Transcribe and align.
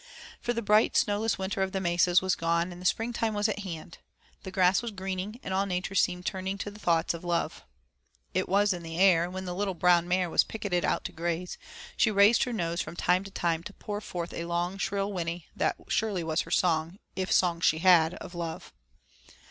For 0.39 0.51
the 0.51 0.63
bright 0.63 0.97
snowless 0.97 1.37
winter 1.37 1.61
of 1.61 1.73
the 1.73 1.79
mesas 1.79 2.23
was 2.23 2.33
gone 2.33 2.71
and 2.71 2.81
the 2.81 2.87
springtime 2.87 3.35
was 3.35 3.47
at 3.47 3.59
hand. 3.59 3.99
The 4.41 4.49
grass 4.49 4.81
was 4.81 4.89
greening 4.89 5.39
and 5.43 5.53
all 5.53 5.67
nature 5.67 5.93
seemed 5.93 6.25
turning 6.25 6.57
to 6.57 6.71
thoughts 6.71 7.13
of 7.13 7.23
love. 7.23 7.61
It 8.33 8.49
was 8.49 8.73
in 8.73 8.81
the 8.81 8.97
air, 8.97 9.25
and 9.25 9.31
when 9.31 9.45
the 9.45 9.53
little 9.53 9.75
brown 9.75 10.07
mare 10.07 10.27
was 10.27 10.43
picketed 10.43 10.83
out 10.83 11.05
to 11.05 11.11
graze 11.11 11.59
she 11.95 12.09
raised 12.09 12.45
her 12.45 12.51
nose 12.53 12.81
from 12.81 12.95
time 12.95 13.23
to 13.25 13.29
time 13.29 13.61
to 13.61 13.73
pour 13.73 14.01
forth 14.01 14.33
a 14.33 14.45
long 14.45 14.79
shrill 14.79 15.13
whinny 15.13 15.45
that 15.55 15.75
surely 15.87 16.23
was 16.23 16.41
her 16.41 16.49
song, 16.49 16.97
if 17.15 17.31
song 17.31 17.61
she 17.61 17.77
had, 17.77 18.15
of 18.15 18.33
love. 18.33 18.73